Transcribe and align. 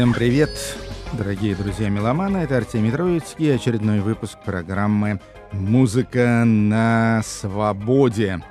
Всем 0.00 0.14
привет, 0.14 0.78
дорогие 1.12 1.54
друзья-меломаны. 1.54 2.38
Это 2.38 2.56
Артемий 2.56 2.90
Троицкий, 2.90 3.54
очередной 3.54 4.00
выпуск 4.00 4.38
программы 4.42 5.20
«Музыка 5.52 6.44
на 6.46 7.20
свободе». 7.22 8.42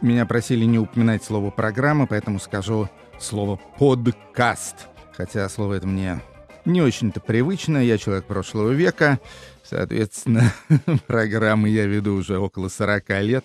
Меня 0.00 0.24
просили 0.24 0.64
не 0.64 0.78
упоминать 0.78 1.22
слово 1.22 1.50
«программа», 1.50 2.06
поэтому 2.06 2.38
скажу 2.40 2.88
слово 3.18 3.60
«подкаст». 3.78 4.86
Хотя 5.14 5.46
слово 5.50 5.74
это 5.74 5.86
мне 5.86 6.22
не 6.64 6.80
очень-то 6.80 7.20
привычно, 7.20 7.84
я 7.84 7.98
человек 7.98 8.24
прошлого 8.24 8.70
века, 8.70 9.20
соответственно, 9.62 10.54
программы 11.06 11.68
я 11.68 11.84
веду 11.84 12.14
уже 12.14 12.38
около 12.38 12.70
40 12.70 13.10
лет. 13.20 13.44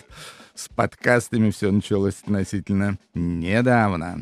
С 0.55 0.69
подкастами 0.69 1.51
все 1.51 1.71
началось 1.71 2.21
относительно 2.23 2.97
недавно. 3.13 4.21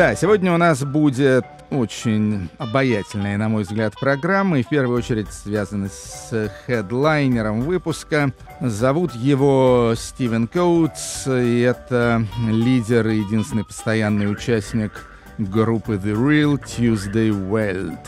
Да, 0.00 0.16
сегодня 0.16 0.54
у 0.54 0.56
нас 0.56 0.82
будет 0.82 1.44
очень 1.68 2.48
обаятельная, 2.56 3.36
на 3.36 3.50
мой 3.50 3.64
взгляд, 3.64 3.92
программа, 4.00 4.58
и 4.58 4.62
в 4.62 4.68
первую 4.70 4.96
очередь 4.96 5.30
связана 5.30 5.90
с 5.90 6.50
хедлайнером 6.64 7.60
выпуска. 7.60 8.32
Зовут 8.62 9.14
его 9.14 9.92
Стивен 9.94 10.48
Коутс, 10.48 11.26
и 11.26 11.60
это 11.60 12.24
лидер 12.48 13.08
и 13.08 13.18
единственный 13.18 13.62
постоянный 13.62 14.32
участник 14.32 15.06
группы 15.36 15.96
The 15.96 16.14
Real 16.14 16.58
Tuesday 16.58 17.28
Weld. 17.28 17.98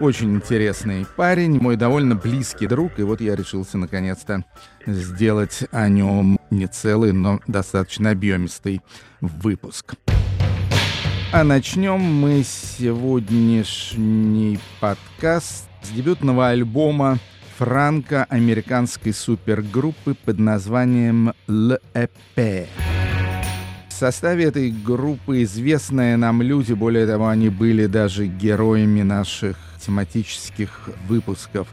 Очень 0.00 0.36
интересный 0.36 1.06
парень, 1.16 1.60
мой 1.60 1.76
довольно 1.76 2.14
близкий 2.14 2.66
друг, 2.66 2.98
и 2.98 3.02
вот 3.02 3.20
я 3.20 3.36
решился 3.36 3.76
наконец-то 3.76 4.42
сделать 4.86 5.64
о 5.70 5.86
нем 5.90 6.40
не 6.48 6.66
целый, 6.66 7.12
но 7.12 7.40
достаточно 7.46 8.08
объемистый 8.08 8.80
выпуск. 9.20 9.96
А 11.32 11.42
начнем 11.42 11.98
мы 12.00 12.44
сегодняшний 12.44 13.00
подкаст 14.78 15.68
с 15.82 15.88
дебютного 15.90 16.50
альбома 16.50 17.18
франко-американской 17.58 19.12
супергруппы 19.12 20.14
под 20.14 20.38
названием 20.38 21.32
«L'EP». 21.48 22.68
В 23.88 23.92
составе 23.92 24.44
этой 24.44 24.70
группы 24.70 25.42
известные 25.42 26.16
нам 26.16 26.42
люди, 26.42 26.74
более 26.74 27.08
того, 27.08 27.26
они 27.26 27.48
были 27.48 27.86
даже 27.86 28.26
героями 28.26 29.02
наших 29.02 29.56
тематических 29.84 30.90
выпусков. 31.08 31.66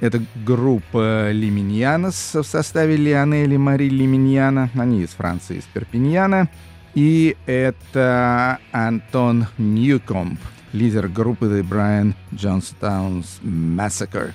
Это 0.00 0.22
группа 0.46 1.30
Лиминьянос 1.30 2.34
в 2.34 2.44
составе 2.44 2.96
Лионели 2.96 3.58
Мари 3.58 3.90
Лиминьяна, 3.90 4.70
они 4.74 5.02
из 5.02 5.10
Франции, 5.10 5.58
из 5.58 5.64
Перпиньяна. 5.64 6.48
И 6.94 7.36
это 7.46 8.60
Антон 8.70 9.48
Ньюкомп, 9.58 10.38
лидер 10.72 11.08
группы 11.08 11.46
The 11.46 11.68
Brian 11.68 12.14
Johnstown's 12.30 13.42
Massacre, 13.42 14.30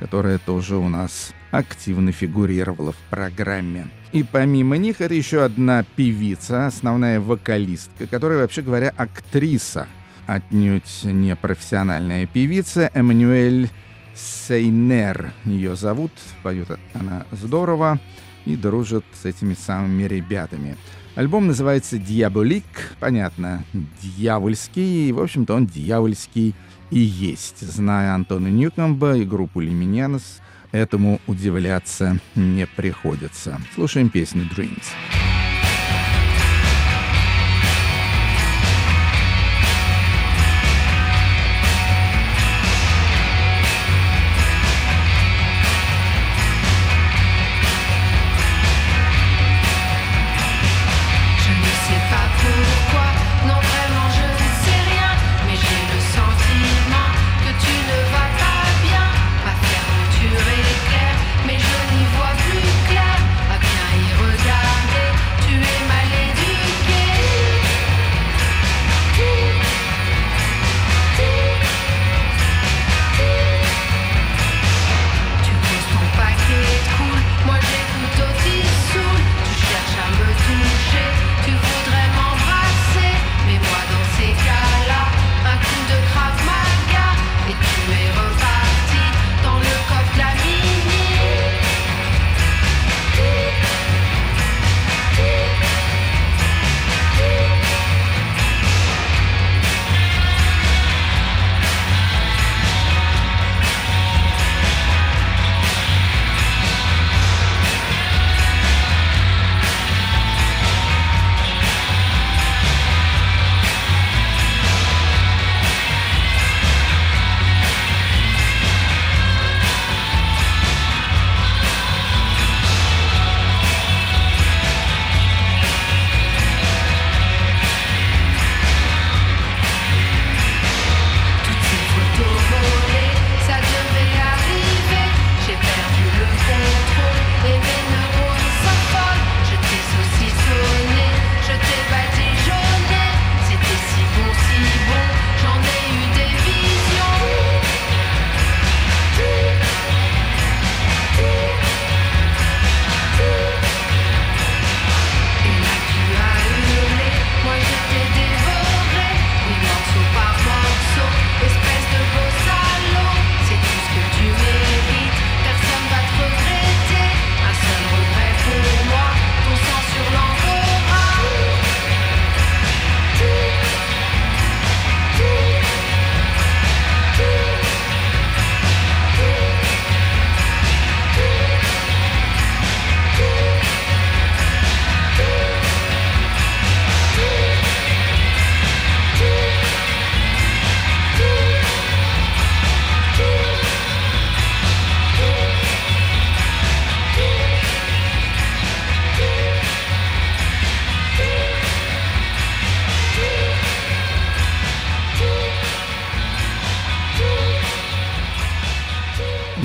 которая 0.00 0.38
тоже 0.38 0.74
у 0.76 0.88
нас 0.88 1.32
активно 1.52 2.10
фигурировала 2.10 2.90
в 2.90 2.96
программе. 3.10 3.86
И 4.10 4.24
помимо 4.24 4.76
них 4.76 5.00
это 5.00 5.14
еще 5.14 5.44
одна 5.44 5.84
певица, 5.94 6.66
основная 6.66 7.20
вокалистка, 7.20 8.08
которая, 8.08 8.38
вообще 8.38 8.62
говоря, 8.62 8.92
актриса, 8.96 9.86
отнюдь 10.26 11.04
не 11.04 11.36
профессиональная 11.36 12.26
певица, 12.26 12.90
Эммануэль 12.92 13.70
Сейнер 14.16 15.32
ее 15.44 15.76
зовут, 15.76 16.10
поет 16.42 16.76
она 16.92 17.24
здорово 17.30 18.00
и 18.46 18.56
дружит 18.56 19.04
с 19.12 19.26
этими 19.26 19.54
самыми 19.54 20.02
ребятами. 20.04 20.76
Альбом 21.18 21.48
называется 21.48 21.98
«Дьяволик», 21.98 22.94
понятно, 23.00 23.64
дьявольский, 24.00 25.10
в 25.10 25.20
общем-то, 25.20 25.52
он 25.52 25.66
дьявольский 25.66 26.54
и 26.92 26.98
есть. 27.00 27.58
Зная 27.58 28.14
Антона 28.14 28.46
Ньюкомба 28.46 29.16
и 29.16 29.24
группу 29.24 29.58
Лиминянос, 29.58 30.38
этому 30.70 31.20
удивляться 31.26 32.20
не 32.36 32.68
приходится. 32.68 33.60
Слушаем 33.74 34.10
песню 34.10 34.48
«Dreams». 34.56 34.84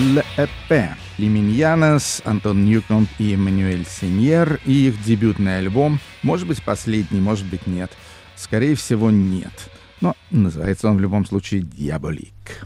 L.E.P. 0.03 0.89
Лиминьянос, 1.17 2.23
Антон 2.25 2.65
Ньюкомп 2.65 3.07
и 3.19 3.35
Эммануэль 3.35 3.85
Сеньер 3.85 4.59
и 4.65 4.89
их 4.89 5.01
дебютный 5.01 5.59
альбом. 5.59 5.97
Может 6.23 6.45
быть, 6.45 6.61
последний, 6.61 7.21
может 7.21 7.45
быть, 7.45 7.67
нет. 7.67 7.89
Скорее 8.35 8.75
всего, 8.75 9.11
нет. 9.11 9.53
Но 10.01 10.13
называется 10.29 10.89
он 10.89 10.97
в 10.97 10.99
любом 10.99 11.25
случае 11.25 11.61
«Дьяволик». 11.61 12.65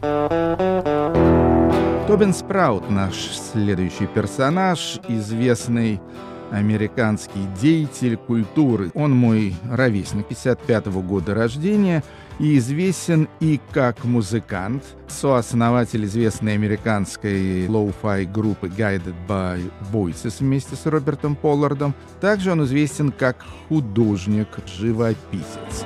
Тобин 2.07 2.33
Спраут, 2.33 2.89
наш 2.89 3.13
следующий 3.13 4.07
персонаж, 4.07 4.99
известный 5.07 6.01
американский 6.49 7.45
деятель 7.61 8.17
культуры. 8.17 8.89
Он 8.95 9.11
мой 9.11 9.55
ровесник 9.69 10.27
55 10.27 10.87
-го 10.87 11.03
года 11.03 11.35
рождения 11.35 12.03
и 12.39 12.57
известен 12.57 13.27
и 13.39 13.59
как 13.71 14.03
музыкант, 14.03 14.83
сооснователь 15.07 16.05
известной 16.05 16.53
американской 16.53 17.67
lo-fi 17.67 18.25
группы 18.25 18.67
Guided 18.67 19.15
by 19.27 19.71
Voices 19.91 20.35
вместе 20.39 20.75
с 20.75 20.85
Робертом 20.85 21.35
Поллардом. 21.35 21.95
Также 22.21 22.51
он 22.51 22.63
известен 22.65 23.11
как 23.11 23.43
художник, 23.67 24.47
живописец. 24.65 25.85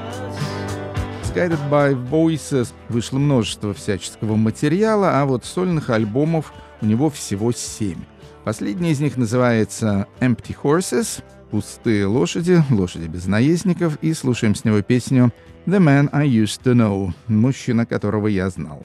С 1.24 1.31
Guided 1.31 1.59
by 1.69 2.09
Voices 2.09 2.69
вышло 2.89 3.18
множество 3.18 3.74
всяческого 3.74 4.36
материала, 4.36 5.21
а 5.21 5.25
вот 5.25 5.45
сольных 5.45 5.89
альбомов 5.89 6.51
у 6.81 6.86
него 6.86 7.09
всего 7.09 7.51
семь. 7.51 8.00
Последний 8.44 8.92
из 8.92 9.00
них 9.00 9.18
называется 9.18 10.07
Empty 10.19 10.57
Horses, 10.62 11.24
пустые 11.51 12.07
лошади, 12.07 12.63
лошади 12.71 13.06
без 13.06 13.27
наездников, 13.27 13.97
и 14.01 14.13
слушаем 14.13 14.56
с 14.56 14.65
него 14.65 14.81
песню 14.81 15.31
The 15.67 15.79
Man 15.79 16.09
I 16.11 16.25
Used 16.25 16.63
to 16.63 16.73
Know, 16.73 17.13
мужчина, 17.27 17.85
которого 17.85 18.27
я 18.27 18.49
знал. 18.49 18.81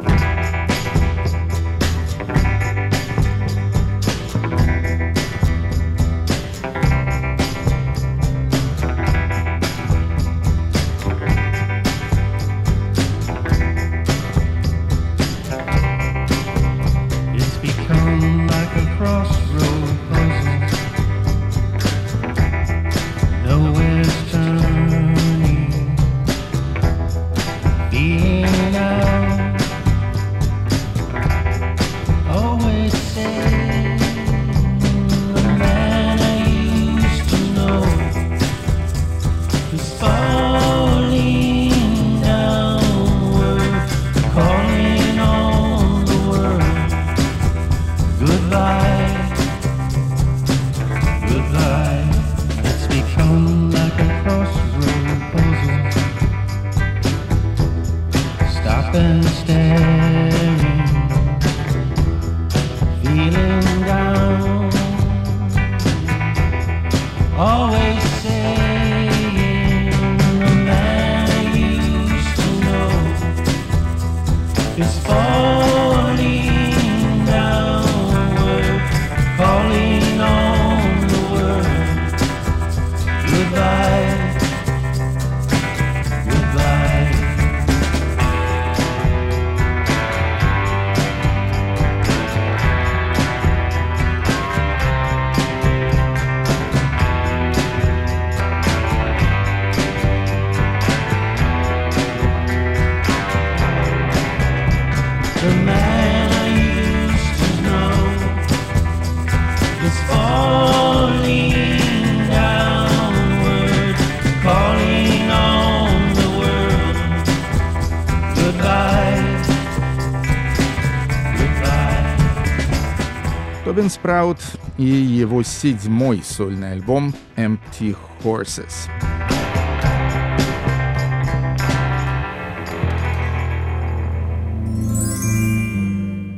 Робин 123.87 123.91
Спраут 123.91 124.38
и 124.79 124.85
его 124.85 125.44
седьмой 125.44 126.21
сольный 126.25 126.73
альбом 126.73 127.15
Empty 127.37 127.97
Horses. 128.25 128.88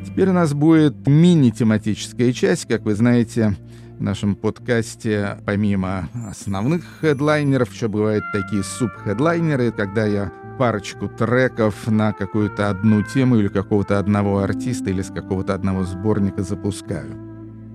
Теперь 0.04 0.28
у 0.28 0.32
нас 0.34 0.52
будет 0.52 1.06
мини-тематическая 1.06 2.34
часть. 2.34 2.66
Как 2.66 2.82
вы 2.82 2.94
знаете, 2.94 3.56
в 3.98 4.02
нашем 4.02 4.34
подкасте, 4.36 5.38
помимо 5.46 6.10
основных 6.28 6.82
хедлайнеров, 7.00 7.72
еще 7.72 7.88
бывают 7.88 8.24
такие 8.30 8.62
субхедлайнеры, 8.62 9.72
когда 9.72 10.04
я 10.04 10.30
парочку 10.58 11.08
треков 11.08 11.86
на 11.86 12.12
какую-то 12.12 12.68
одну 12.68 13.02
тему 13.02 13.36
или 13.36 13.48
какого-то 13.48 13.98
одного 13.98 14.40
артиста 14.40 14.90
или 14.90 15.00
с 15.00 15.10
какого-то 15.10 15.54
одного 15.54 15.84
сборника 15.84 16.42
запускаю. 16.42 17.27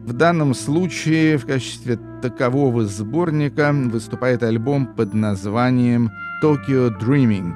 В 0.05 0.12
данном 0.12 0.53
случае 0.53 1.38
в 1.38 1.45
качестве 1.45 1.98
такового 2.22 2.86
сборника 2.86 3.72
выступает 3.72 4.43
альбом 4.43 4.86
под 4.86 5.13
названием 5.13 6.12
«Tokyo 6.43 6.91
Dreaming». 7.00 7.53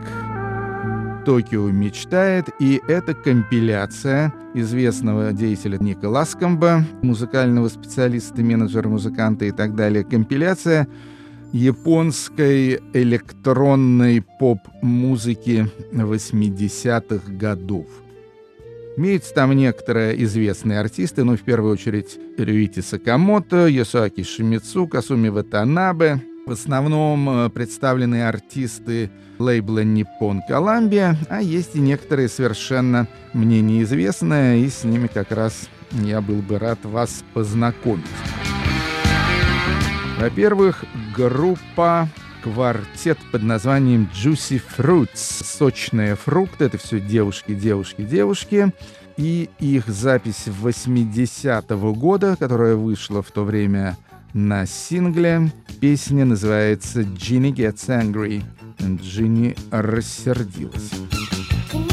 «Токио 1.26 1.70
мечтает», 1.70 2.46
и 2.62 2.82
это 2.88 3.14
компиляция 3.14 4.34
известного 4.54 5.34
деятеля 5.34 5.78
Ника 5.78 6.06
Ласкомба, 6.06 6.86
музыкального 7.02 7.68
специалиста, 7.68 8.42
менеджера, 8.42 8.88
музыканта 8.88 9.44
и 9.44 9.52
так 9.52 9.76
далее. 9.76 10.06
Компиляция 10.06 10.88
японской 11.52 12.80
электронной 12.94 14.24
поп-музыки 14.40 15.70
80-х 15.92 17.30
годов– 17.34 17.88
Имеются 18.98 19.32
там 19.32 19.52
некоторые 19.54 20.24
известные 20.24 20.80
артисты, 20.80 21.24
ну, 21.24 21.38
в 21.38 21.42
первую 21.44 21.74
очередь, 21.74 22.18
Рюити 22.36 22.80
Сакамото, 22.80 23.68
Йосуаки 23.68 24.24
Шимицу, 24.24 24.88
Касуми 24.88 25.30
Ватанабе. 25.30 26.20
В 26.48 26.52
основном 26.52 27.30
э, 27.30 27.50
представлены 27.52 28.28
артисты 28.28 29.12
лейбла 29.38 29.84
Nippon 29.84 30.40
Columbia, 30.50 31.16
а 31.30 31.44
есть 31.44 31.76
и 31.76 31.80
некоторые 31.80 32.28
совершенно 32.28 33.08
мне 33.34 33.62
неизвестные, 33.62 34.66
и 34.66 34.70
с 34.70 34.84
ними 34.84 35.06
как 35.06 35.32
раз 35.32 35.70
я 35.92 36.20
был 36.20 36.42
бы 36.42 36.58
рад 36.58 36.80
вас 36.84 37.24
познакомить. 37.36 38.06
Во-первых, 40.20 40.86
группа 41.16 42.10
квартет 42.44 43.18
под 43.32 43.44
названием 43.44 44.10
Juicy 44.14 44.62
Fruits. 44.78 45.10
Сочные 45.16 46.16
фрукты. 46.16 46.66
Это 46.66 46.78
все 46.78 47.00
девушки, 47.00 47.54
девушки, 47.54 48.04
девушки. 48.04 48.74
И 49.18 49.50
их 49.60 49.88
запись 49.88 50.48
80-го 50.48 51.94
года, 51.94 52.36
которая 52.38 52.76
вышла 52.76 53.22
в 53.22 53.32
то 53.32 53.44
время 53.44 53.98
на 54.34 54.66
сингле. 54.66 55.52
Песня 55.80 56.26
называется 56.26 57.02
«Ginny 57.02 57.52
Gets 57.52 57.88
Angry». 57.88 58.44
Джинни 58.80 59.56
рассердилась. 59.72 60.92
Juicy 61.72 61.88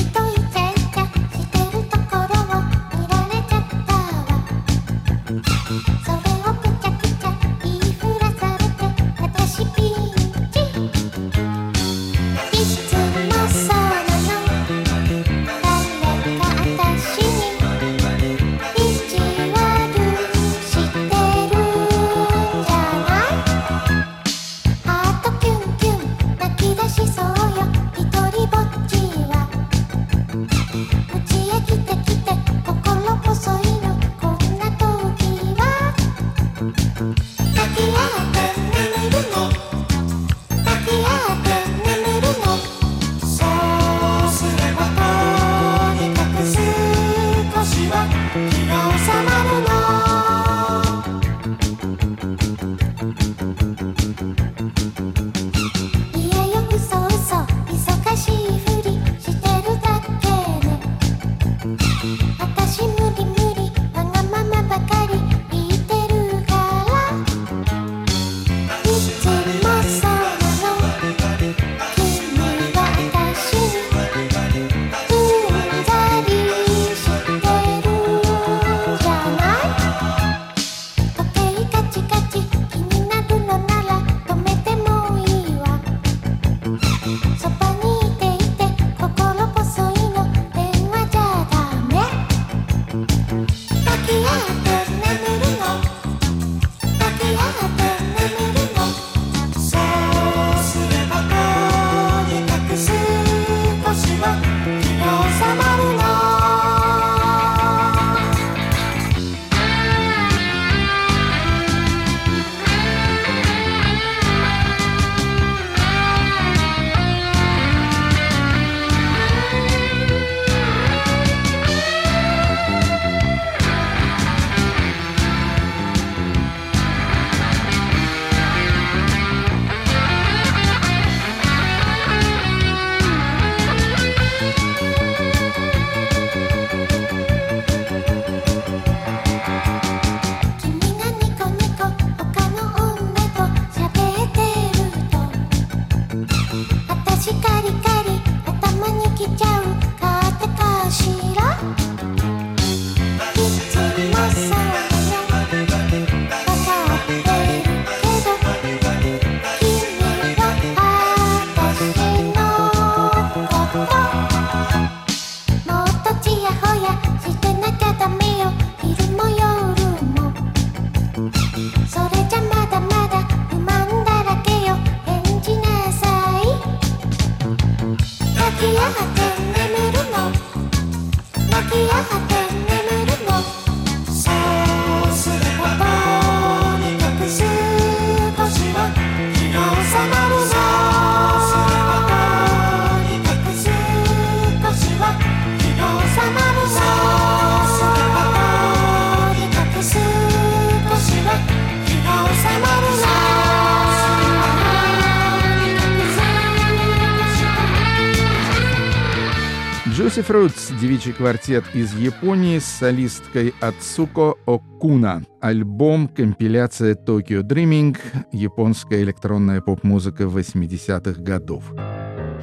девичий 211.04 211.12
квартет 211.12 211.64
из 211.74 211.94
Японии 211.94 212.58
с 212.58 212.64
солисткой 212.64 213.54
Ацуко 213.60 214.36
Окуна. 214.46 215.22
Альбом 215.40 216.08
«Компиляция 216.08 216.94
Tokyo 216.94 217.42
Dreaming»— 217.42 217.96
японская 218.32 219.02
электронная 219.02 219.60
поп-музыка 219.60 220.24
80-х 220.24 221.20
годов. 221.20 221.64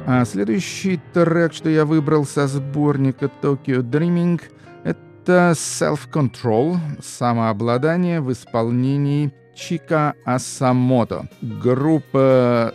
А 0.06 0.24
следующий 0.24 1.00
трек, 1.12 1.52
что 1.52 1.70
я 1.70 1.84
выбрал 1.84 2.24
со 2.24 2.46
сборника 2.46 3.30
Tokyo 3.42 3.82
Dreaming— 3.82 4.40
это 4.84 5.54
«Self-Control»— 5.56 6.76
«Самообладание» 7.02 8.20
в 8.20 8.30
исполнении 8.30 9.32
Чика 9.56 10.14
Асамото. 10.24 11.28
Группа 11.40 12.74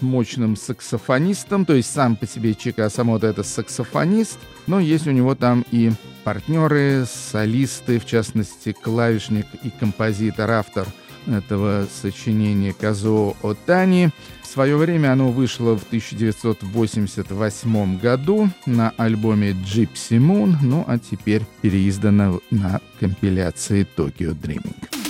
мощным 0.00 0.56
саксофонистом, 0.56 1.64
то 1.64 1.74
есть 1.74 1.92
сам 1.92 2.16
по 2.16 2.26
себе 2.26 2.54
Чика 2.54 2.86
Асамото 2.86 3.26
это 3.26 3.42
саксофонист, 3.42 4.38
но 4.66 4.80
есть 4.80 5.06
у 5.06 5.10
него 5.10 5.34
там 5.34 5.64
и 5.70 5.92
партнеры, 6.24 7.06
солисты, 7.06 7.98
в 7.98 8.06
частности, 8.06 8.72
клавишник 8.72 9.46
и 9.62 9.70
композитор, 9.70 10.50
автор 10.50 10.86
этого 11.26 11.86
сочинения 12.02 12.72
Казуо 12.72 13.36
Отани. 13.42 14.10
В 14.42 14.46
свое 14.46 14.76
время 14.76 15.12
оно 15.12 15.30
вышло 15.30 15.76
в 15.76 15.84
1988 15.84 17.98
году 17.98 18.48
на 18.66 18.92
альбоме 18.96 19.52
Gypsy 19.52 20.18
Moon, 20.18 20.56
ну 20.62 20.84
а 20.86 20.98
теперь 20.98 21.42
переиздано 21.62 22.40
на 22.50 22.80
компиляции 23.00 23.86
Tokyo 23.96 24.34
Dreaming. 24.34 25.01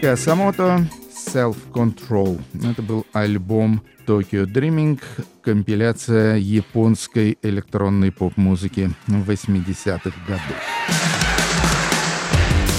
Чика 0.00 0.16
Самото 0.16 0.86
Self 1.12 1.56
Control. 1.74 2.40
Это 2.54 2.80
был 2.80 3.04
альбом 3.12 3.82
Tokyo 4.06 4.46
Dreaming, 4.46 4.98
компиляция 5.42 6.36
японской 6.36 7.36
электронной 7.42 8.10
поп-музыки 8.10 8.90
80-х 9.08 10.12
годов. 10.26 10.56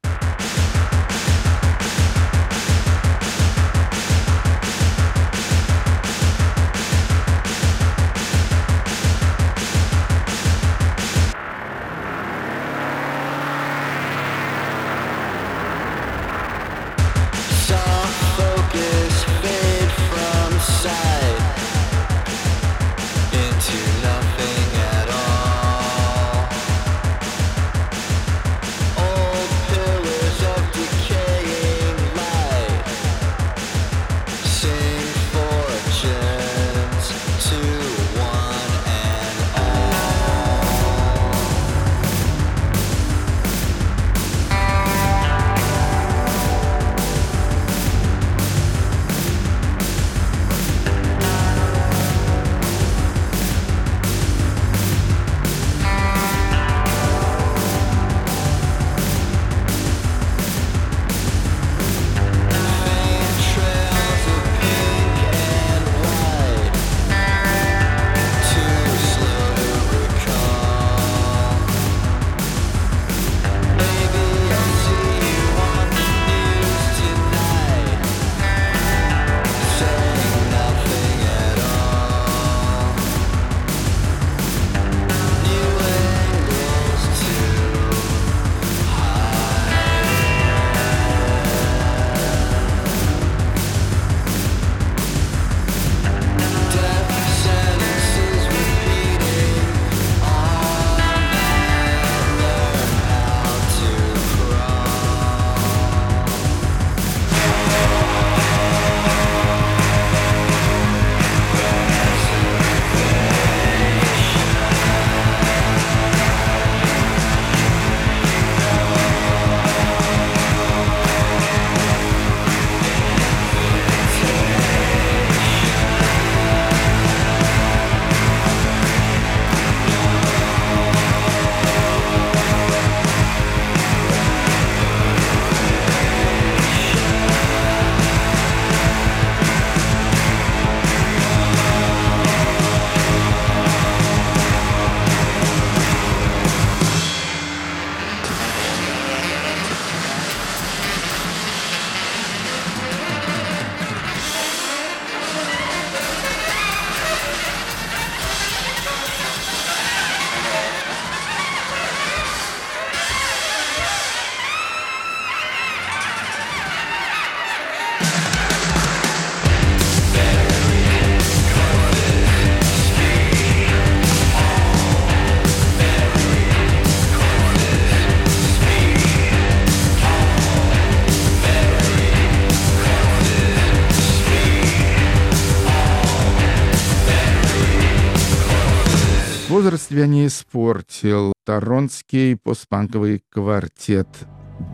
Тебя 189.97 190.07
не 190.09 190.27
испортил. 190.27 191.33
Торонский 191.47 192.37
постпанковый 192.37 193.25
квартет 193.31 194.07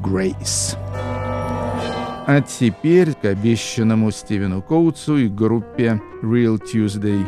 «Грейс». 0.02 0.74
А 2.26 2.40
теперь 2.40 3.14
к 3.14 3.24
обещанному 3.26 4.10
Стивену 4.10 4.62
Коутсу 4.62 5.18
и 5.18 5.28
группе 5.28 6.02
Real 6.24 6.60
Tuesday 6.60 7.24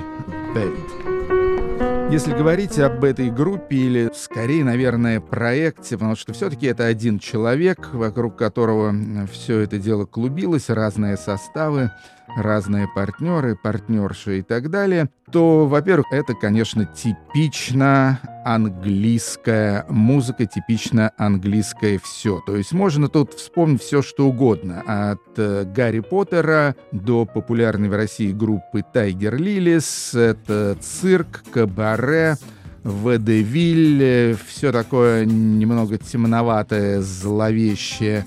Band. 0.56 2.10
Если 2.10 2.32
говорить 2.32 2.80
об 2.80 3.04
этой 3.04 3.30
группе 3.30 3.76
или, 3.76 4.10
скорее, 4.12 4.64
наверное, 4.64 5.20
проекте, 5.20 5.96
потому 5.96 6.16
что 6.16 6.32
все-таки 6.32 6.66
это 6.66 6.86
один 6.86 7.20
человек, 7.20 7.90
вокруг 7.92 8.36
которого 8.36 8.92
все 9.30 9.60
это 9.60 9.78
дело 9.78 10.04
клубилось, 10.04 10.68
разные 10.68 11.16
составы, 11.16 11.92
разные 12.36 12.88
партнеры, 12.88 13.56
партнерши 13.56 14.38
и 14.38 14.42
так 14.42 14.70
далее, 14.70 15.08
то, 15.30 15.66
во-первых, 15.66 16.06
это, 16.12 16.34
конечно, 16.34 16.84
типично 16.84 18.20
английская 18.44 19.86
музыка, 19.88 20.46
типично 20.46 21.12
английское 21.16 21.98
все. 22.02 22.40
То 22.46 22.56
есть 22.56 22.72
можно 22.72 23.08
тут 23.08 23.34
вспомнить 23.34 23.82
все, 23.82 24.02
что 24.02 24.28
угодно. 24.28 24.82
От 24.86 25.22
э, 25.36 25.64
Гарри 25.64 26.00
Поттера 26.00 26.76
до 26.92 27.24
популярной 27.24 27.88
в 27.88 27.94
России 27.94 28.32
группы 28.32 28.84
Тайгер 28.92 29.36
Лилис, 29.36 30.14
это 30.14 30.76
цирк, 30.80 31.42
кабаре, 31.52 32.36
Водевиль, 32.84 34.36
все 34.46 34.70
такое 34.70 35.24
немного 35.24 35.96
темноватое, 35.96 37.00
зловещее, 37.00 38.26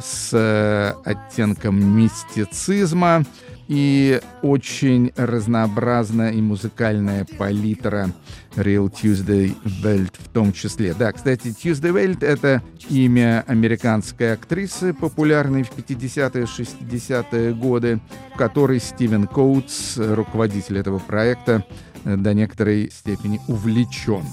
с 0.00 0.30
э, 0.32 0.94
оттенком 1.04 1.84
мистицизма 1.96 3.24
и 3.68 4.20
очень 4.42 5.12
разнообразная 5.16 6.32
и 6.32 6.40
музыкальная 6.40 7.24
палитра 7.38 8.10
Real 8.56 8.90
Tuesday 8.90 9.54
Welt 9.84 10.14
в 10.18 10.28
том 10.30 10.52
числе. 10.52 10.94
Да, 10.94 11.12
кстати, 11.12 11.48
Tuesday 11.48 11.92
Welt— 11.92 12.18
это 12.24 12.62
имя 12.88 13.44
американской 13.46 14.32
актрисы, 14.32 14.94
популярной 14.94 15.64
в 15.64 15.76
50-е, 15.76 16.44
60-е 16.44 17.54
годы, 17.54 18.00
которой 18.36 18.80
Стивен 18.80 19.26
Коутс, 19.26 19.98
руководитель 19.98 20.78
этого 20.78 20.98
проекта, 20.98 21.62
до 22.04 22.32
некоторой 22.32 22.90
степени 22.90 23.38
увлечен. 23.48 24.24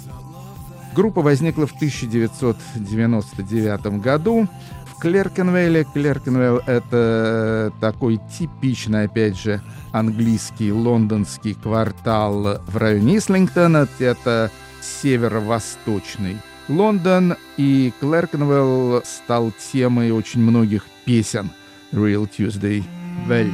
Группа 0.95 1.21
возникла 1.21 1.67
в 1.67 1.75
1999 1.75 4.01
году 4.01 4.47
в 4.95 5.01
Клеркенвейле. 5.01 5.85
Клеркенвейл— 5.93 6.61
это 6.65 7.71
такой 7.79 8.19
типичный, 8.37 9.05
опять 9.05 9.37
же, 9.37 9.61
английский 9.91 10.71
лондонский 10.71 11.53
квартал 11.55 12.61
в 12.65 12.77
районе 12.77 13.17
Ислингтона. 13.17 13.87
Это 13.99 14.51
северо-восточный 14.81 16.37
Лондон, 16.67 17.35
и 17.57 17.93
Клеркенвелл 17.99 19.01
стал 19.03 19.51
темой 19.71 20.11
очень 20.11 20.41
многих 20.41 20.85
песен 21.05 21.51
Real 21.91 22.29
Tuesday 22.29 22.83
Welt. 23.27 23.53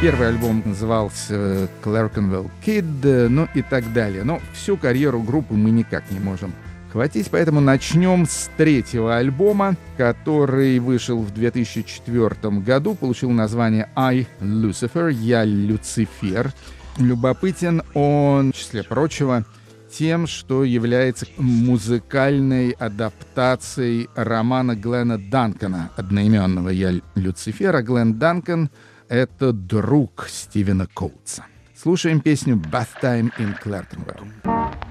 Первый 0.00 0.28
альбом 0.28 0.62
назывался 0.64 1.68
Clerkenwell 1.84 2.50
Kid, 2.66 3.28
ну 3.28 3.46
и 3.54 3.62
так 3.62 3.92
далее. 3.92 4.24
Но 4.24 4.40
всю 4.52 4.76
карьеру 4.76 5.22
группы 5.22 5.54
мы 5.54 5.70
никак 5.70 6.10
не 6.10 6.18
можем 6.18 6.52
хватить, 6.92 7.30
поэтому 7.30 7.60
начнем 7.60 8.26
с 8.26 8.50
третьего 8.56 9.16
альбома, 9.16 9.76
который 9.96 10.78
вышел 10.78 11.20
в 11.20 11.32
2004 11.32 12.60
году, 12.60 12.94
получил 12.94 13.30
название 13.30 13.88
I 13.96 14.26
Lucifer, 14.40 15.10
Я 15.10 15.44
Люцифер. 15.44 16.52
Любопытен 16.98 17.82
он, 17.94 18.52
в 18.52 18.56
числе 18.56 18.82
прочего, 18.82 19.44
тем, 19.90 20.26
что 20.26 20.64
является 20.64 21.26
музыкальной 21.38 22.70
адаптацией 22.70 24.08
романа 24.14 24.76
Глена 24.76 25.18
Данкана, 25.18 25.90
одноименного 25.96 26.68
«Я 26.68 27.00
Люцифера». 27.14 27.82
Глен 27.82 28.18
Данкан— 28.18 28.70
это 29.08 29.52
друг 29.52 30.26
Стивена 30.28 30.86
Коутса. 30.86 31.44
Слушаем 31.74 32.20
песню 32.20 32.56
«Bath 32.56 32.88
Time 33.02 33.30
in 33.38 33.54
Clerkenwell». 33.62 34.81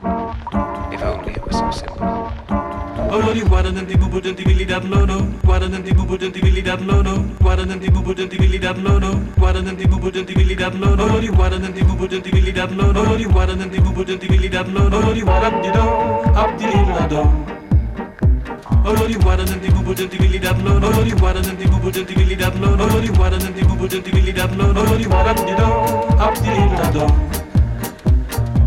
sempre 1.71 2.31
Olori 3.11 3.41
guardanti 3.41 3.97
bubu 3.97 4.19
denti 4.21 4.43
billi 4.43 4.65
dat 4.65 4.83
lodo 4.85 5.27
guardanti 5.43 5.93
bubu 5.93 6.17
denti 6.17 6.39
billi 6.39 6.61
dat 6.61 6.81
lodo 6.81 7.13
guardanti 7.39 7.89
bubu 7.91 8.13
denti 8.13 8.37
billi 8.37 8.57
dat 8.57 8.77
lodo 8.77 9.09
guardanti 9.35 9.87
bubu 9.87 10.09
denti 10.11 10.33
billi 10.33 10.55
dat 10.55 10.73
lodo 10.75 11.03
olori 11.03 11.27
guardanti 11.27 11.83
bubu 11.83 12.07
denti 12.07 12.29
billi 12.31 12.51
dat 12.51 12.71
lodo 12.71 13.01
olori 13.01 13.25
guardanti 13.25 13.81
bubu 13.81 14.03
denti 14.03 14.27
billi 14.27 14.47
dat 14.49 14.67
lodo 14.71 14.97
olori 14.97 15.21
guardap 15.21 15.53
do 15.73 15.83
up 16.41 16.57
di 16.57 16.65
la 16.97 17.07
do 17.07 17.21
bubu 19.73 19.93
denti 19.93 20.17
billi 20.17 20.39
dat 20.39 20.57
lodo 20.63 20.87
olori 20.87 21.11
guardanti 21.11 21.67
bubu 21.67 21.89
denti 21.91 22.13
billi 22.15 22.35
dat 22.35 22.55
do 25.57 27.05
up 27.05 27.40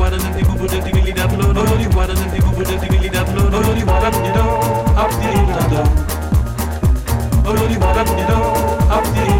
guadagnati 0.00 0.42
bubudetti 0.44 0.90
villi 0.92 1.12
da 1.12 1.26
bloro 1.26 1.76
Di 1.76 1.84
guadagnati 1.84 2.40
bubudetti 2.40 2.88
villi 2.88 3.08
da 3.10 3.22
bloro 3.22 3.72
Di 3.74 3.82
guadagnati 3.82 4.30
do, 4.32 4.44
up 4.96 5.10
the 5.20 5.28
hill 5.28 5.46
da 5.46 5.66
do 5.68 5.82
Oro 7.50 7.66
di 7.66 7.76
guadagnati 7.76 8.24
do, 8.24 8.38
up 8.88 9.04
the 9.12 9.20
hill. 9.20 9.39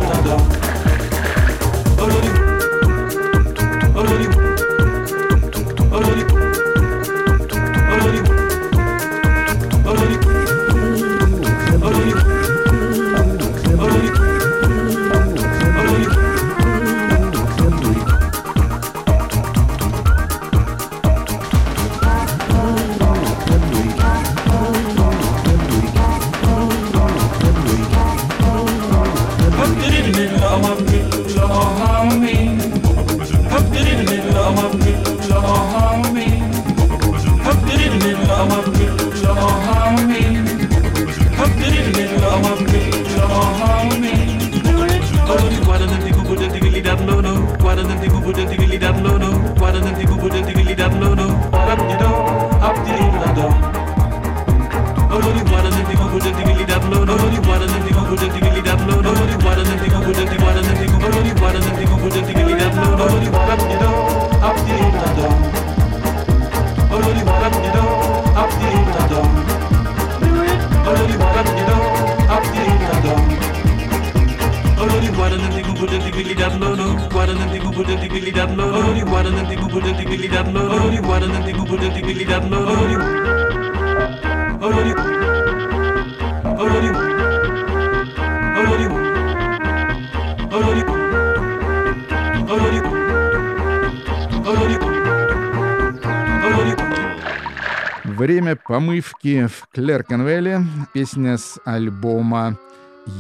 Помывки 99.00 99.46
в 99.46 99.66
Клеркенвелле. 99.72 100.62
Песня 100.92 101.38
с 101.38 101.58
альбома 101.64 102.58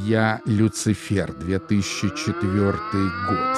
«Я 0.04 0.42
Люцифер», 0.44 1.32
2004 1.32 2.72
год. 3.30 3.56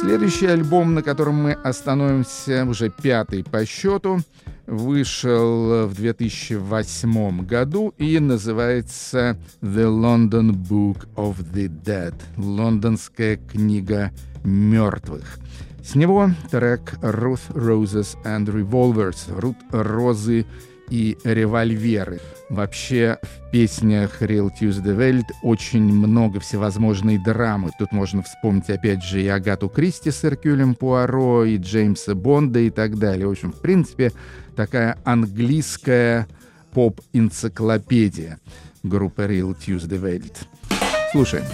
Следующий 0.00 0.46
альбом, 0.46 0.94
на 0.94 1.02
котором 1.02 1.36
мы 1.36 1.52
остановимся, 1.52 2.64
уже 2.64 2.90
пятый 2.90 3.44
по 3.44 3.64
счету, 3.64 4.18
вышел 4.66 5.86
в 5.86 5.94
2008 5.94 7.46
году 7.46 7.94
и 7.98 8.18
называется 8.18 9.38
«The 9.62 9.86
London 9.86 10.50
Book 10.50 11.06
of 11.14 11.36
the 11.52 11.68
Dead»— 11.68 12.14
«Лондонская 12.36 13.36
книга 13.36 14.10
мертвых». 14.42 15.38
С 15.86 15.94
него 15.94 16.30
трек 16.50 16.94
«Ruth 17.00 17.48
Roses 17.50 18.16
and 18.24 18.46
Revolvers»— 18.46 19.32
«Рут 19.40 19.56
Розы 19.70 20.44
и 20.90 21.16
револьверы. 21.22 22.20
Вообще 22.50 23.18
в 23.22 23.50
песнях 23.52 24.20
Real 24.20 24.50
Tuesday 24.60 24.96
Welt 24.96 25.26
очень 25.44 25.84
много 25.84 26.40
всевозможной 26.40 27.18
драмы. 27.18 27.70
Тут 27.78 27.92
можно 27.92 28.24
вспомнить 28.24 28.68
опять 28.68 29.04
же 29.04 29.22
и 29.22 29.28
Агату 29.28 29.68
Кристи 29.68 30.10
с 30.10 30.24
Эркюлем 30.24 30.74
Пуаро, 30.74 31.44
и 31.44 31.56
Джеймса 31.56 32.16
Бонда 32.16 32.58
и 32.58 32.70
так 32.70 32.98
далее. 32.98 33.28
В 33.28 33.30
общем, 33.30 33.52
в 33.52 33.60
принципе, 33.60 34.10
такая 34.56 34.98
английская 35.04 36.26
поп-энциклопедия 36.72 38.40
группы 38.82 39.22
Real 39.22 39.56
Tuesday 39.56 40.00
Welt. 40.00 40.34
Слушаем. 41.12 41.44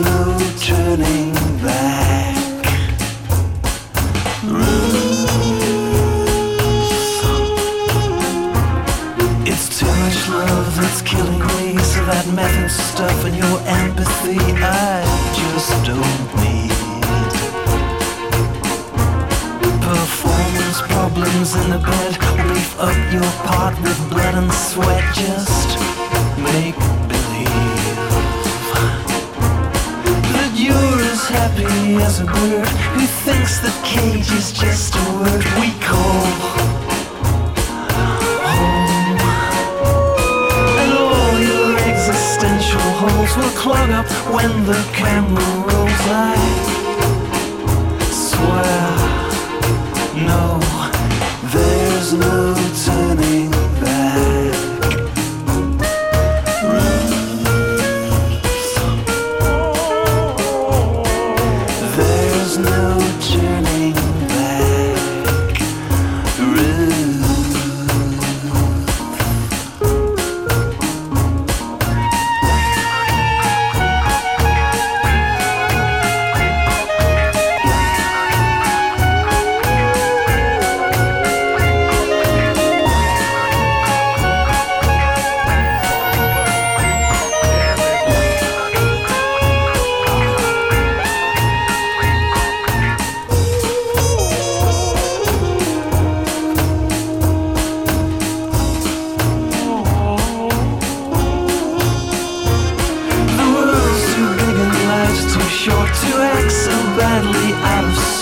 No 0.00 0.38
turning 0.60 1.32
back. 1.62 2.36
Mm. 4.42 5.06
It's 9.46 9.78
too 9.78 9.86
much 9.86 10.28
love 10.28 10.76
that's 10.76 11.02
killing 11.02 11.38
me. 11.38 11.78
So 11.78 12.04
that 12.06 12.26
method 12.34 12.70
stuff 12.70 13.24
and 13.24 13.36
your 13.36 13.60
empathy, 13.66 14.38
I 14.62 15.04
just 15.38 15.70
don't 15.84 16.26
need. 16.42 16.72
Performance 19.80 20.80
problems 20.92 21.54
in 21.54 21.70
the 21.70 21.78
bed. 21.78 22.12
Beef 22.48 22.80
up 22.80 23.12
your 23.12 23.30
part 23.46 23.80
with 23.82 23.98
blood 24.10 24.34
and 24.34 24.52
sweat. 24.52 25.04
Just 25.14 25.78
make 26.38 26.93
happy 31.44 31.96
as 31.96 32.20
a 32.20 32.24
bird 32.24 32.68
who 32.96 33.06
thinks 33.26 33.58
the 33.58 33.72
cage 33.84 34.30
is 34.32 34.50
just 34.50 34.94
a 34.94 35.04
word 35.20 35.44
we 35.60 35.68
call 35.88 36.24
home. 36.44 36.78
And 40.80 40.92
all 41.04 41.34
your 41.50 41.70
existential 41.90 42.88
holes 43.00 43.32
will 43.36 43.54
clog 43.62 43.90
up 43.90 44.08
when 44.34 44.52
the 44.70 44.80
camera 44.94 45.50
rolls. 45.68 46.04
I 46.08 46.34
swear, 48.24 48.86
no, 50.30 50.44
there's 51.52 52.10
no 52.14 52.54
turning 52.86 53.43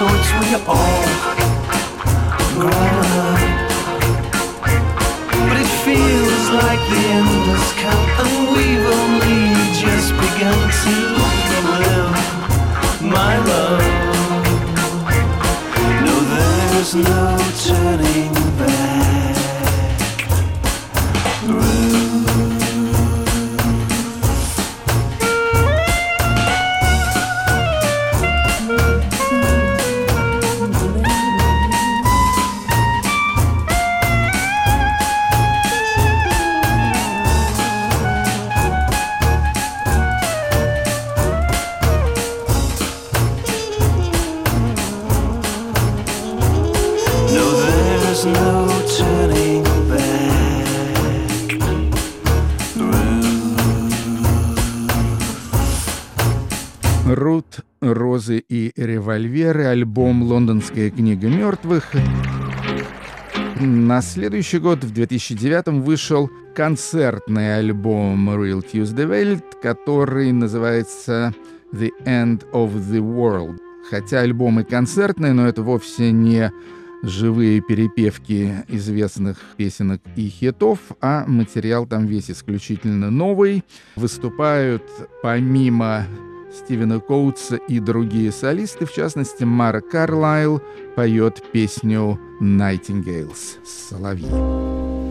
of 0.03 0.11
sorts. 0.11 0.29
We 0.41 0.55
all 0.67 1.05
grown 2.55 3.07
up, 3.23 3.41
but 5.49 5.57
it 5.61 5.71
feels 5.85 6.47
like 6.51 6.83
the 6.91 7.03
end 7.17 7.43
has 7.51 7.69
come, 7.83 8.07
and 8.21 8.33
we've 8.55 8.87
only 9.01 9.43
just 9.85 10.11
begun 10.25 10.61
to 10.83 10.95
live. 11.83 12.15
My 13.03 13.35
love, 13.51 13.85
no, 16.05 16.15
there's 16.35 16.95
no 16.95 17.23
turning 17.67 18.42
револьверы, 59.53 59.65
альбом 59.65 60.23
«Лондонская 60.23 60.91
книга 60.91 61.29
мертвых». 61.29 61.93
На 63.61 64.01
следующий 64.01 64.59
год, 64.59 64.83
в 64.83 64.93
2009 64.93 65.83
вышел 65.85 66.31
концертный 66.55 67.59
альбом 67.59 68.31
Real 68.31 68.65
Tuesday 68.65 69.07
Welt, 69.07 69.45
который 69.63 70.33
называется 70.33 71.35
The 71.73 71.91
End 72.05 72.45
of 72.53 72.75
the 72.75 72.99
World. 72.99 73.59
Хотя 73.89 74.21
альбом 74.21 74.61
и 74.61 74.65
концертный, 74.65 75.33
но 75.33 75.47
это 75.47 75.63
вовсе 75.63 76.13
не 76.13 76.51
живые 77.03 77.61
перепевки 77.61 78.53
известных 78.69 79.39
песенок 79.57 80.01
и 80.17 80.29
хитов, 80.29 80.79
а 81.01 81.25
материал 81.27 81.87
там 81.87 82.07
весь 82.07 82.31
исключительно 82.31 83.11
новый. 83.11 83.65
Выступают 83.97 84.83
помимо 85.23 86.07
Стивена 86.53 87.01
Коутса 87.01 87.57
и 87.57 87.81
другие 87.81 88.31
солисты, 88.31 88.85
в 88.85 88.93
частности, 88.93 89.45
Мара 89.45 89.81
Карлайл 89.81 90.61
поет 90.95 91.43
песню 91.53 92.19
«Nightingales» 92.41 93.59
«Соловьи». 93.65 95.02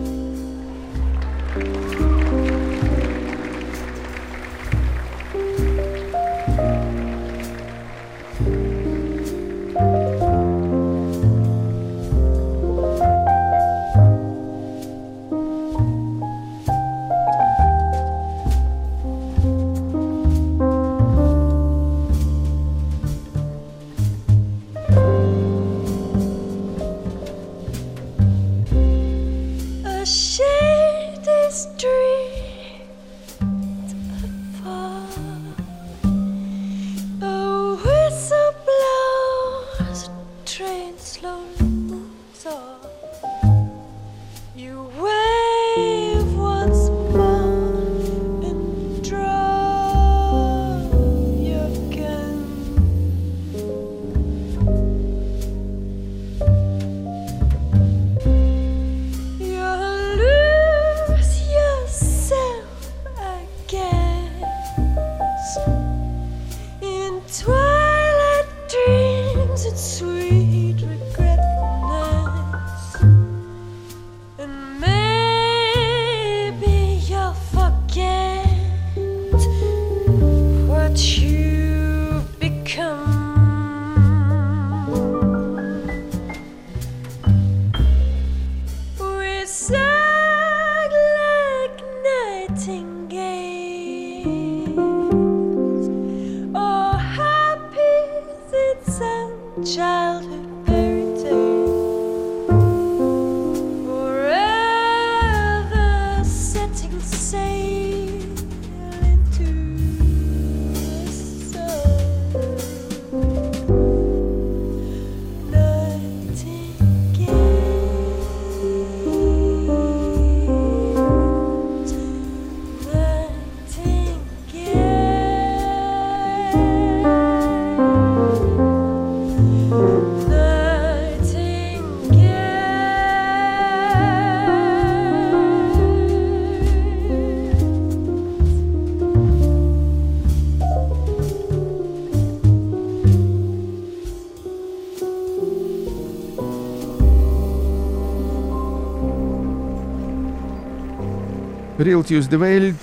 Real 151.82 152.04
Tuesday 152.04 152.38
Welt 152.38 152.76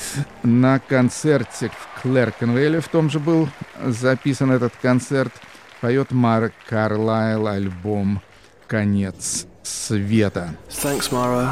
на 0.42 0.80
концерте 0.80 1.70
в 1.70 2.02
Клеркенвейле, 2.02 2.80
в 2.80 2.88
том 2.88 3.08
же 3.08 3.20
был 3.20 3.48
записан 3.86 4.50
этот 4.50 4.72
концерт, 4.82 5.32
поет 5.80 6.10
Марк 6.10 6.52
Карлайл 6.68 7.46
альбом 7.46 8.20
«Конец 8.66 9.46
света». 9.62 10.48
Thanks, 10.68 11.12
Mara. 11.12 11.50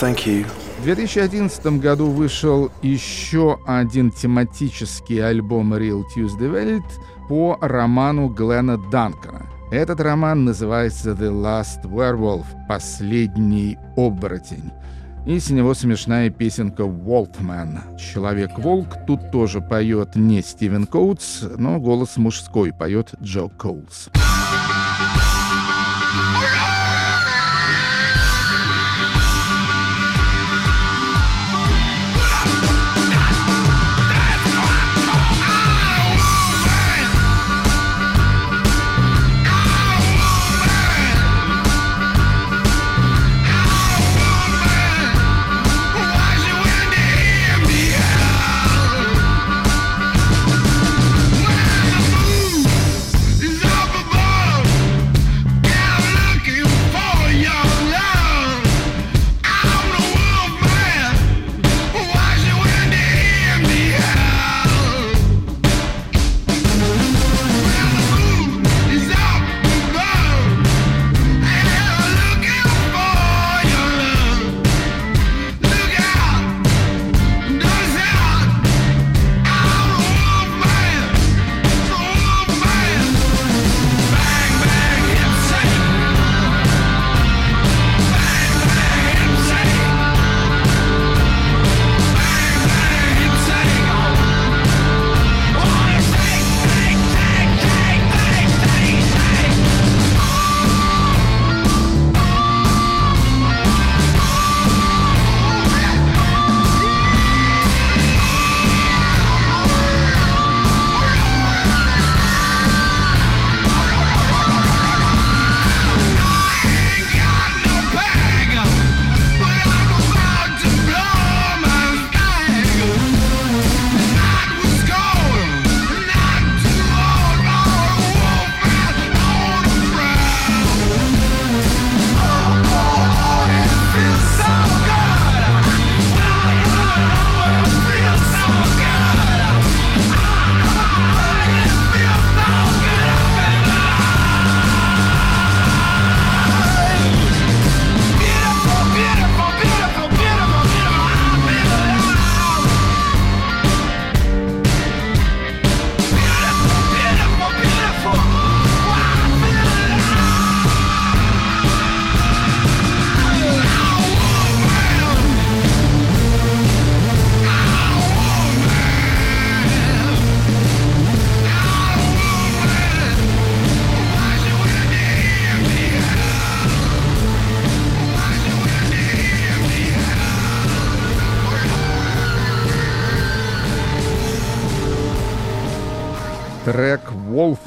Thank 0.00 0.24
you. 0.24 0.46
В 0.78 0.84
2011 0.84 1.66
году 1.80 2.06
вышел 2.06 2.72
еще 2.80 3.58
один 3.66 4.10
тематический 4.10 5.22
альбом 5.22 5.74
Real 5.74 6.02
Tuesday 6.16 6.50
Welt 6.50 6.90
по 7.28 7.58
роману 7.60 8.28
Глена 8.28 8.78
Данкана. 8.90 9.46
Этот 9.70 10.00
роман 10.00 10.46
называется 10.46 11.10
«The 11.10 11.30
Last 11.30 11.84
Werewolf»— 11.84 12.46
«Последний 12.68 13.76
оборотень». 13.96 14.72
И 15.26 15.38
с 15.38 15.48
него 15.48 15.72
смешная 15.72 16.28
песенка 16.28 16.82
«Wolfman». 16.82 17.96
«Человек-волк» 17.98 19.06
тут 19.06 19.30
тоже 19.30 19.62
поет 19.62 20.16
не 20.16 20.42
Стивен 20.42 20.86
Коутс, 20.86 21.42
но 21.56 21.80
голос 21.80 22.18
мужской 22.18 22.74
поет 22.74 23.14
Джо 23.22 23.48
Коулс. 23.48 24.10
Трек 24.12 24.83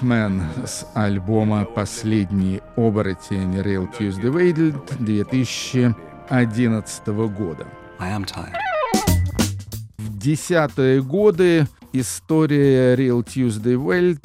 Wolfman 0.08 0.66
с 0.66 0.88
альбома 0.93 1.66
«Последний 1.66 2.62
оборотень» 2.78 3.60
Real 3.60 3.91
Tuesday 3.91 4.32
Waited 4.32 4.74
2011 5.05 7.08
года. 7.08 7.68
В 9.97 10.18
десятые 10.18 11.01
годы 11.01 11.68
история 11.91 12.95
Real 12.95 13.22
Tuesday 13.22 13.76
Welt 13.76 14.24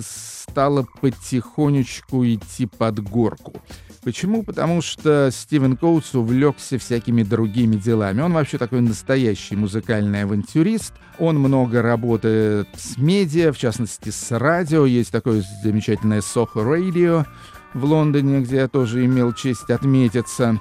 стала 0.00 0.86
потихонечку 1.00 2.24
идти 2.24 2.66
под 2.66 3.00
горку. 3.00 3.54
Почему? 4.04 4.42
Потому 4.42 4.82
что 4.82 5.30
Стивен 5.32 5.78
Коутс 5.78 6.14
увлекся 6.14 6.78
всякими 6.78 7.22
другими 7.22 7.76
делами. 7.76 8.20
Он 8.20 8.34
вообще 8.34 8.58
такой 8.58 8.82
настоящий 8.82 9.56
музыкальный 9.56 10.24
авантюрист. 10.24 10.92
Он 11.18 11.38
много 11.38 11.80
работает 11.80 12.68
с 12.76 12.98
медиа, 12.98 13.50
в 13.50 13.56
частности 13.56 14.10
с 14.10 14.30
радио. 14.38 14.84
Есть 14.84 15.10
такое 15.10 15.42
замечательное 15.62 16.20
Soho 16.20 16.56
Radio 16.56 17.24
в 17.72 17.84
Лондоне, 17.86 18.40
где 18.40 18.56
я 18.56 18.68
тоже 18.68 19.06
имел 19.06 19.32
честь 19.32 19.70
отметиться. 19.70 20.60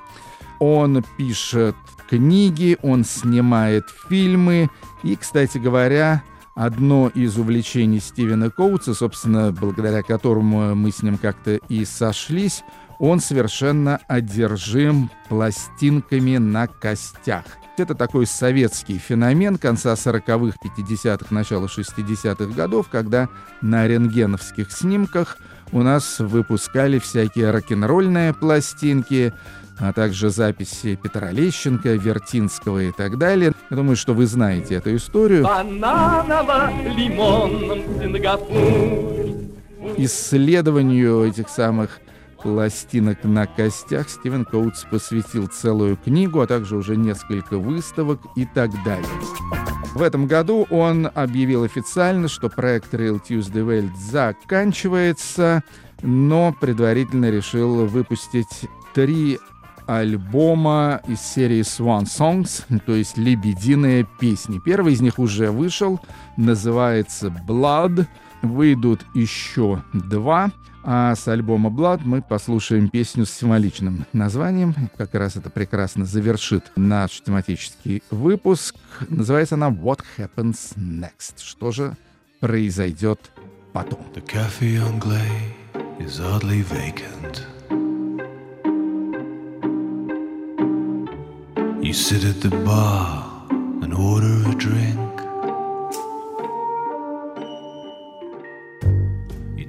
Он 0.60 1.04
пишет 1.18 1.76
книги, 2.10 2.78
он 2.82 3.04
снимает 3.04 3.84
фильмы. 4.08 4.70
И, 5.04 5.18
кстати 5.18 5.58
говоря, 5.58 6.24
одно 6.56 7.10
из 7.14 7.38
увлечений 7.38 8.00
Стивена 8.00 8.50
Коутса, 8.50 8.94
собственно, 8.94 9.52
благодаря 9.52 10.02
которому 10.02 10.76
мы 10.76 10.92
с 10.92 11.02
ним 11.02 11.18
как-то 11.18 11.56
и 11.56 11.84
сошлись, 11.84 12.64
он 13.00 13.20
совершенно 13.20 14.00
одержим 14.08 15.10
пластинками 15.30 16.38
на 16.38 16.68
костях. 16.68 17.46
Это 17.76 17.96
такой 17.96 18.28
советский 18.28 19.00
феномен 19.00 19.58
конца 19.58 19.94
40-х, 19.94 20.58
50-х, 20.64 21.34
начала 21.34 21.66
60-х 21.66 22.54
годов, 22.54 22.88
когда 22.92 23.30
на 23.62 23.88
рентгеновских 23.88 24.72
снимках 24.72 25.38
у 25.72 25.82
нас 25.82 26.20
выпускали 26.20 27.00
всякие 27.00 27.50
рок-н-ролльные 27.50 28.36
пластинки, 28.36 29.34
а 29.80 29.92
также 29.92 30.30
записи 30.30 31.00
Петра 31.02 31.32
Лещенко, 31.32 31.94
Вертинского 31.94 32.84
и 32.84 32.92
так 32.92 33.18
далее. 33.18 33.54
Я 33.72 33.76
думаю, 33.76 33.96
что 33.96 34.14
вы 34.14 34.28
знаете 34.28 34.76
эту 34.76 34.96
историю. 34.96 35.44
Исследованию 39.98 41.24
этих 41.24 41.50
самых 41.50 42.00
пластинок 42.44 43.24
на 43.24 43.48
костях 43.48 44.10
Стивен 44.10 44.46
Коутс 44.46 44.84
посвятил 44.84 45.48
целую 45.48 45.98
книгу, 45.98 46.42
а 46.42 46.48
также 46.48 46.76
уже 46.76 46.98
несколько 46.98 47.58
выставок 47.58 48.20
и 48.36 48.46
так 48.46 48.72
далее. 48.84 49.08
В 49.96 50.02
этом 50.02 50.28
году 50.28 50.68
он 50.70 51.10
объявил 51.14 51.64
официально, 51.64 52.28
что 52.28 52.50
проект 52.50 52.94
Real 52.94 53.22
Tuesday 53.22 53.66
Welt 53.66 53.96
заканчивается, 53.96 55.64
но 56.02 56.54
предварительно 56.60 57.32
решил 57.32 57.86
выпустить 57.88 58.68
три 58.94 59.40
альбома 59.88 61.02
из 61.08 61.22
серии 61.22 61.62
Swan 61.62 62.04
Songs, 62.04 62.64
то 62.86 62.94
есть 62.94 63.18
«Лебединые 63.18 64.08
песни». 64.20 64.60
Первый 64.64 64.94
из 64.94 65.02
них 65.02 65.20
уже 65.20 65.52
вышел, 65.52 66.00
называется 66.38 67.34
«Blood». 67.48 68.06
Выйдут 68.42 69.06
еще 69.14 69.82
два, 69.94 70.52
а 70.84 71.16
с 71.16 71.28
альбома 71.28 71.70
Blood 71.70 72.02
мы 72.04 72.22
послушаем 72.22 72.90
песню 72.90 73.26
с 73.26 73.32
символичным 73.32 74.06
названием. 74.12 74.76
Как 74.98 75.14
раз 75.16 75.36
это 75.38 75.50
прекрасно 75.50 76.06
завершит 76.06 76.72
наш 76.76 77.22
тематический 77.22 78.04
выпуск. 78.12 78.76
Называется 79.10 79.56
она 79.56 79.70
«What 79.70 80.02
Happens 80.18 80.78
Next?» 80.78 81.42
Что 81.42 81.72
же 81.72 81.96
произойдет 82.40 83.32
потом? 83.72 84.00
The 84.14 84.26
cafe 84.26 84.78
anglais 84.78 85.54
is 86.00 86.20
oddly 86.20 86.64
vacant. 86.64 87.48
You 91.82 91.94
sit 91.94 92.24
at 92.24 92.42
the 92.42 92.50
bar 92.64 93.24
and 93.82 93.94
order 93.94 94.50
a 94.50 94.56
drink. 94.56 95.13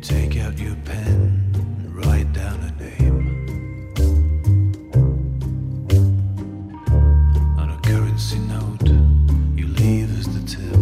Take 0.04 0.36
out 0.36 0.58
your 0.58 0.76
pen 0.84 1.50
and 1.54 1.96
write 1.96 2.30
down 2.34 2.60
a 2.60 2.70
name. 2.82 3.46
On 7.58 7.70
a 7.70 7.80
currency 7.82 8.38
note, 8.40 8.86
you 9.56 9.66
leave 9.66 10.10
as 10.18 10.26
the 10.26 10.42
tip. 10.46 10.76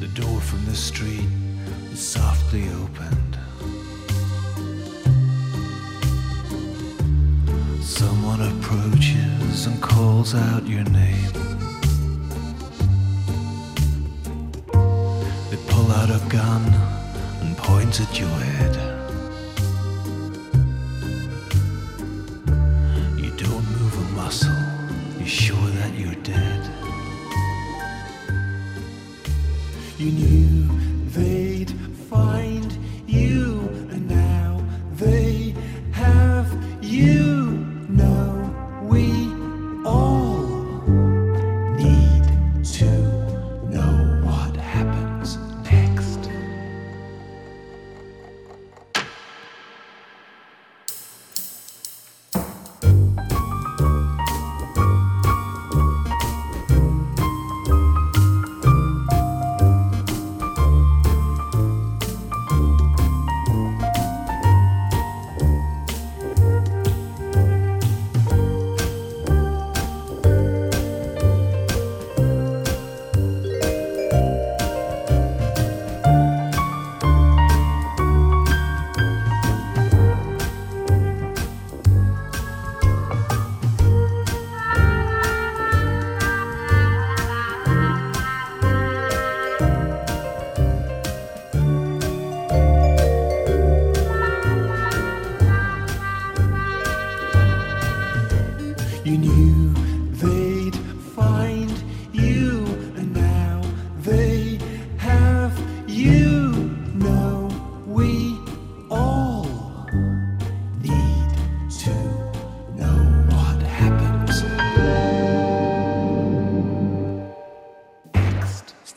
The 0.00 0.08
door 0.20 0.38
from 0.40 0.66
the 0.66 0.76
street 0.76 1.28
is 1.90 2.00
softly 2.00 2.68
opened. 2.82 3.38
Someone 7.82 8.42
approaches 8.42 9.66
and 9.66 9.80
calls 9.80 10.34
out 10.34 10.66
your 10.66 10.84
name. 10.84 11.57
Out 15.90 16.10
a 16.10 16.28
gun 16.28 16.64
and 17.40 17.56
point 17.56 18.00
at 18.00 18.18
your 18.18 18.28
head. 18.28 18.87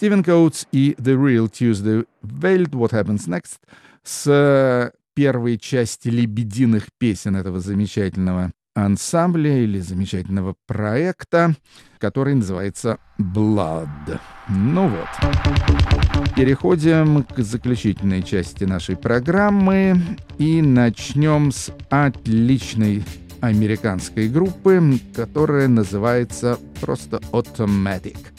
Стивен 0.02 0.24
Коутс 0.24 0.66
и 0.72 0.96
The 0.98 1.16
Real 1.16 1.48
Tuesday 1.48 2.08
Welt 2.24 2.72
What 2.72 2.90
Happens 2.90 3.28
Next 3.28 3.60
с 4.04 4.26
э, 4.26 4.90
первой 5.14 5.60
части 5.60 6.08
лебединых 6.08 6.88
песен 6.98 7.36
этого 7.36 7.60
замечательного 7.60 8.52
ансамбля 8.74 9.60
или 9.60 9.78
замечательного 9.78 10.56
проекта, 10.66 11.54
который 12.00 12.34
называется 12.34 12.98
Blood. 13.20 14.20
Ну 14.50 14.88
вот. 14.88 16.34
Переходим 16.36 17.24
к 17.24 17.38
заключительной 17.38 18.24
части 18.24 18.64
нашей 18.64 18.98
программы 18.98 20.02
и 20.40 20.64
начнем 20.64 21.52
с 21.52 21.72
отличной 21.92 23.04
американской 23.40 24.30
группы, 24.30 24.82
которая 25.16 25.68
называется 25.68 26.58
просто 26.80 27.18
Automatic. 27.32 28.31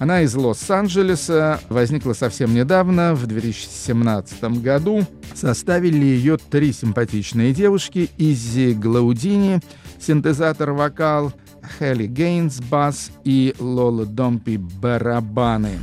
Она 0.00 0.22
из 0.22 0.34
Лос-Анджелеса, 0.34 1.60
возникла 1.68 2.14
совсем 2.14 2.54
недавно, 2.54 3.14
в 3.14 3.26
2017 3.26 4.42
году. 4.62 5.06
Составили 5.34 6.06
ее 6.06 6.38
три 6.38 6.72
симпатичные 6.72 7.52
девушки. 7.52 8.08
Изи 8.16 8.72
Глаудини, 8.72 9.60
синтезатор-вокал, 10.00 11.34
Хелли 11.78 12.06
Гейнс, 12.06 12.60
бас 12.62 13.10
и 13.24 13.54
Лола 13.58 14.06
Домпи, 14.06 14.56
барабаны. 14.56 15.78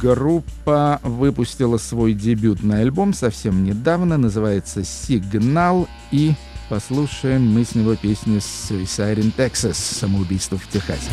Группа 0.00 1.00
выпустила 1.02 1.76
свой 1.78 2.14
дебютный 2.14 2.82
альбом 2.82 3.12
совсем 3.12 3.64
недавно, 3.64 4.16
называется 4.16 4.84
«Сигнал», 4.84 5.88
и 6.12 6.34
послушаем 6.68 7.52
мы 7.52 7.64
с 7.64 7.74
него 7.74 7.96
песню 7.96 8.38
«Suicide 8.38 9.16
in 9.16 9.34
Texas» 9.36 9.74
«Самоубийство 9.74 10.56
в 10.56 10.68
Техасе». 10.68 11.10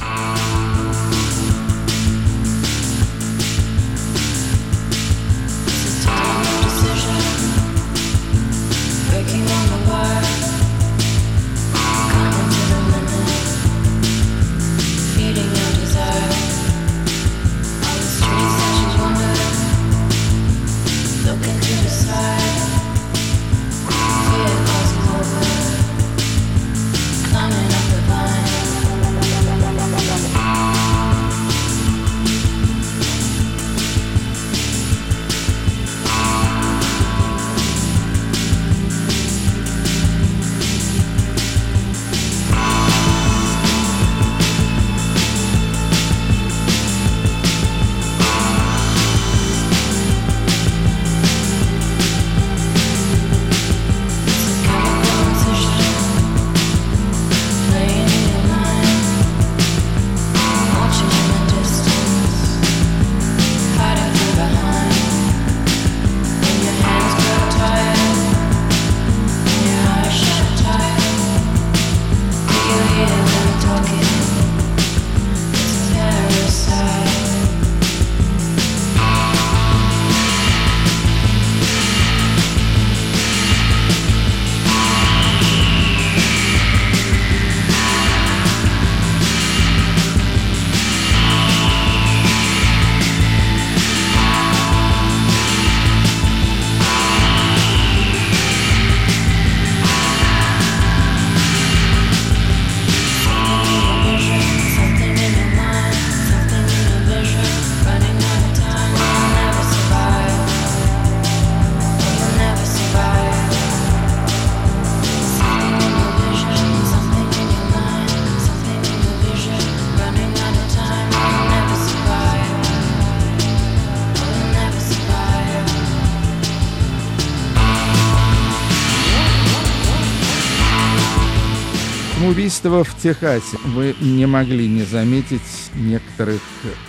Самоубийство 132.58 132.84
в 132.84 133.01
Техасе. 133.01 133.58
Вы 133.66 133.95
не 134.01 134.26
могли 134.26 134.68
не 134.68 134.84
заметить 134.84 135.41
некоторых 135.76 136.41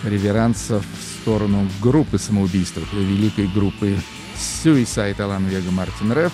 реверансов 0.03 0.83
в 0.83 1.21
сторону 1.21 1.67
группы 1.81 2.17
самоубийств, 2.17 2.79
великой 2.93 3.47
группы 3.47 3.97
Suicide 4.35 5.21
Алан 5.21 5.45
Вега 5.45 5.69
Мартин 5.71 6.13
Реф. 6.13 6.31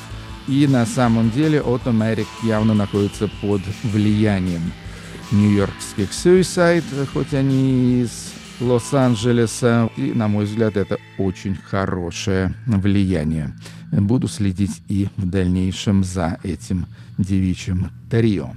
И 0.48 0.68
на 0.68 0.86
самом 0.86 1.32
деле 1.32 1.60
Automatic 1.60 2.28
явно 2.44 2.74
находится 2.74 3.30
под 3.42 3.62
влиянием 3.84 4.72
нью-йоркских 5.32 6.12
Suicide, 6.12 7.08
хоть 7.12 7.34
они 7.34 8.04
из 8.04 8.32
Лос-Анджелеса. 8.62 9.90
И, 9.98 10.14
на 10.14 10.28
мой 10.28 10.46
взгляд, 10.46 10.78
это 10.78 10.98
очень 11.18 11.56
хорошее 11.56 12.54
влияние. 12.68 13.54
Буду 13.92 14.28
следить 14.28 14.82
и 14.88 15.10
в 15.18 15.26
дальнейшем 15.30 16.04
за 16.04 16.38
этим 16.44 16.86
девичьим 17.18 17.90
трио. 18.10 18.52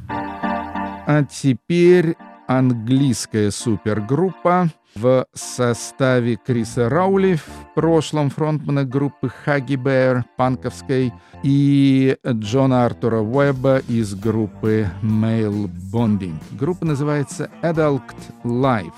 А 1.09 1.25
теперь 1.25 2.17
английская 2.47 3.51
супергруппа 3.51 4.69
в 4.95 5.25
составе 5.33 6.37
Криса 6.37 6.91
Раули, 6.91 7.37
в 7.37 7.75
прошлом 7.75 8.29
фронтмена 8.29 8.85
группы 8.85 9.31
Хаги 9.31 9.77
Бэр, 9.77 10.27
панковской, 10.37 11.15
и 11.43 12.15
Джона 12.27 12.85
Артура 12.85 13.21
Уэбба 13.21 13.79
из 13.89 14.15
группы 14.15 14.87
Male 15.03 15.71
Bonding. 15.91 16.37
Группа 16.51 16.85
называется 16.85 17.51
Adult 17.63 18.03
Life. 18.45 18.93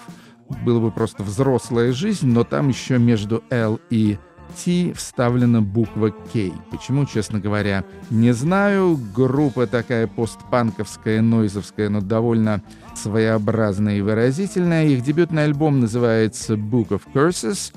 Было 0.65 0.81
бы 0.81 0.91
просто 0.91 1.23
взрослая 1.23 1.93
жизнь, 1.93 2.27
но 2.27 2.43
там 2.43 2.71
еще 2.71 2.99
между 2.99 3.45
L 3.51 3.79
и 3.89 4.19
T 4.65 4.93
вставлена 4.95 5.63
буква 5.63 6.11
K. 6.11 6.53
Почему, 6.71 7.07
честно 7.07 7.41
говоря, 7.41 7.85
не 8.11 8.33
знаю. 8.33 8.99
Группа 9.15 9.67
такая 9.67 10.07
постпанковская, 10.07 11.23
нойзовская, 11.23 11.89
но 11.89 12.01
довольно 12.01 12.63
своеобразная 12.95 13.99
и 13.99 14.01
выразительная. 14.01 14.87
Их 14.87 15.03
дебютный 15.03 15.45
альбом 15.45 15.81
называется 15.81 16.55
Book 16.55 16.89
of 16.89 17.03
Curses. 17.15 17.73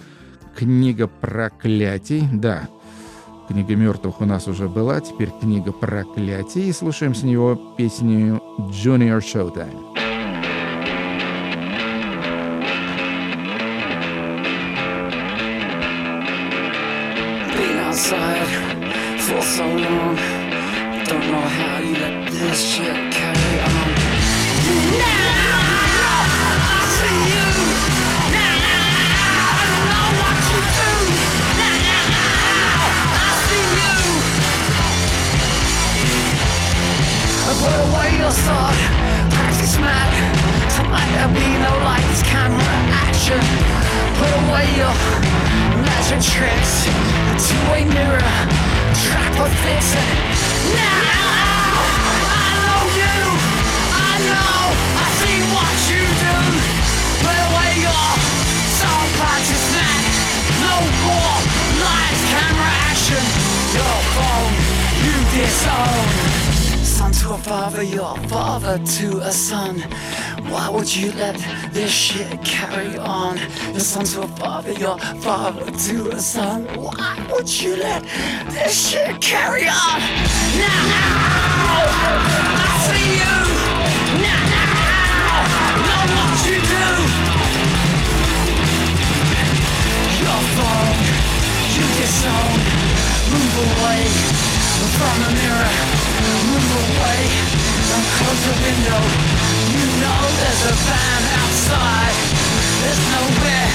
Книга 0.56 1.08
проклятий. 1.08 2.28
Да, 2.32 2.68
книга 3.48 3.76
мертвых 3.76 4.22
у 4.22 4.26
нас 4.26 4.48
уже 4.48 4.70
была, 4.70 5.00
теперь 5.02 5.30
книга 5.42 5.72
проклятий. 5.72 6.70
И 6.70 6.74
слушаем 6.74 7.16
с 7.16 7.24
него 7.24 7.76
песню 7.78 8.42
Junior 8.72 9.20
Showtime. 9.20 10.03
Outside 18.04 18.48
for 19.22 19.42
so 19.42 19.64
long. 19.64 20.16
Don't 21.08 21.26
know 21.32 21.48
how 21.58 21.80
you 21.80 21.94
let 21.96 22.32
this 22.32 22.60
shit 22.62 23.14
carry 23.14 23.60
on. 23.64 23.90
Now 25.00 25.64
I 25.64 26.84
see 26.98 27.20
you. 27.32 27.48
Now 28.36 28.60
I 28.60 29.68
know 29.88 30.08
what 30.20 30.38
you 30.52 30.62
do. 30.80 30.92
Now 31.60 32.04
I 33.16 33.30
see 33.48 33.68
you. 33.80 33.96
Put 37.62 37.76
away 37.88 38.10
your 38.20 38.34
sword, 38.44 38.78
practice 39.32 39.76
mad. 39.80 40.12
Tonight 40.76 41.10
there'll 41.16 41.34
be 41.34 41.50
no 41.68 41.74
lights, 41.88 42.22
camera, 42.24 42.76
action. 43.08 43.44
Put 44.20 44.32
away 44.44 44.66
your 44.76 45.53
magic 46.04 46.32
tricks 46.32 46.84
two-way 47.48 47.86
mirror, 47.86 48.20
track 49.04 49.32
for 49.36 49.48
fixing. 49.64 50.10
Now 50.76 51.04
I 52.28 52.50
know 52.64 52.84
you, 53.00 53.20
I 53.96 54.12
know, 54.28 54.60
I 55.00 55.08
see 55.20 55.40
what 55.56 55.76
you 55.88 56.04
do. 56.24 56.38
Put 57.24 57.38
away 57.48 57.72
your 57.88 58.14
man. 59.76 60.04
No 60.60 60.76
more 61.08 61.38
lights, 61.84 62.24
camera, 62.32 62.74
action. 62.92 63.24
Your 63.78 63.98
phone, 64.16 64.54
you 65.06 65.18
disown. 65.32 66.06
Son 66.84 67.12
to 67.12 67.34
a 67.34 67.38
father, 67.38 67.84
your 67.84 68.18
father 68.28 68.78
to 68.78 69.20
a 69.20 69.32
son. 69.32 69.84
Why 70.50 70.70
would 70.70 70.94
you 70.96 71.12
let 71.14 71.36
this 71.72 71.92
shit 71.92 72.44
carry 72.44 72.98
on? 72.98 73.38
Your 73.72 73.80
son 73.80 74.06
to 74.06 74.22
a 74.24 74.28
father, 74.28 74.74
your 74.74 74.98
father 74.98 75.66
to 75.72 76.10
a 76.10 76.20
son. 76.20 76.66
Why 76.76 77.26
would 77.32 77.50
you 77.62 77.76
let 77.78 78.04
this 78.50 78.90
shit 78.90 79.22
carry 79.22 79.68
on? 79.68 80.00
Now, 80.60 80.84
I 82.60 82.72
see 82.88 83.08
you. 83.22 83.38
Now, 84.22 84.44
know 85.88 86.04
what 86.16 86.40
you 86.48 86.60
do. 86.76 86.88
Your 90.24 90.42
phone, 90.56 91.00
you 91.76 91.86
disown. 92.00 92.58
Move 93.34 93.56
away 93.68 94.02
from 94.98 95.16
the 95.24 95.32
mirror. 95.40 95.72
Move 96.48 96.70
away 96.84 97.64
close 98.18 98.46
the 98.46 98.54
window. 98.64 99.43
Know 100.04 100.22
there's 100.42 100.64
a 100.68 100.76
van 100.88 101.24
outside. 101.40 102.18
There's 102.82 103.04
nowhere 103.16 103.70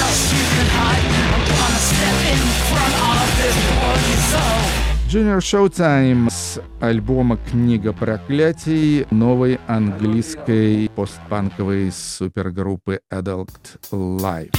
else 0.00 0.22
you 0.32 0.44
can 0.54 0.68
hide. 0.78 1.04
I'm 1.34 1.44
gonna 1.52 1.82
step 1.92 2.18
in 2.32 2.40
front 2.70 2.94
of 3.12 3.26
this 3.40 3.56
bloody 3.68 4.16
soul. 4.32 4.86
Junior 5.08 5.40
Showtime 5.40 6.30
с 6.30 6.58
альбома 6.80 7.36
«Книга 7.36 7.92
проклятий» 7.92 9.06
новой 9.10 9.60
английской 9.66 10.90
постпанковой 10.96 11.92
супергруппы 11.92 13.00
Adult 13.12 13.78
Life. 13.92 14.56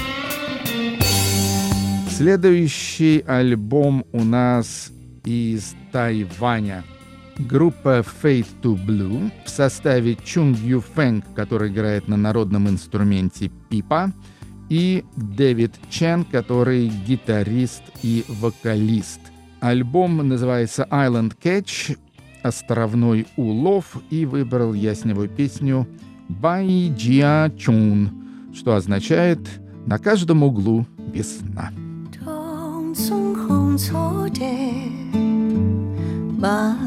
Следующий 2.09 3.23
альбом 3.27 4.05
у 4.11 4.23
нас 4.23 4.91
из 5.25 5.75
Тайваня. 5.91 6.83
Группа 7.39 7.99
Fade 7.99 8.47
to 8.61 8.75
Blue 8.75 9.31
в 9.45 9.49
составе 9.49 10.15
Чунг 10.15 10.57
Ю 10.59 10.81
Фэнг, 10.81 11.23
который 11.35 11.69
играет 11.69 12.07
на 12.07 12.17
народном 12.17 12.67
инструменте 12.67 13.51
пипа, 13.69 14.11
и 14.69 15.05
Дэвид 15.15 15.73
Чен, 15.89 16.25
который 16.25 16.87
гитарист 16.87 17.83
и 18.01 18.25
вокалист. 18.27 19.19
Альбом 19.59 20.27
называется 20.27 20.87
Island 20.89 21.35
Catch, 21.41 21.97
островной 22.43 23.27
улов, 23.37 23.97
и 24.09 24.25
выбрал 24.25 24.73
я 24.73 24.95
с 24.95 25.05
него 25.05 25.27
песню 25.27 25.87
Бай 26.27 26.93
Джиа 26.95 27.51
Чун, 27.57 28.51
что 28.53 28.75
означает 28.75 29.39
«на 29.85 29.99
каждом 29.99 30.43
углу 30.43 30.85
весна». 31.13 31.71
冬 36.39 36.86